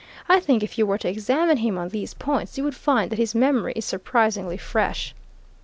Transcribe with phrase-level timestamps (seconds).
[0.27, 3.19] I think if you were to examine him on these points, you would find that
[3.19, 5.13] his memory is surprisingly fresh."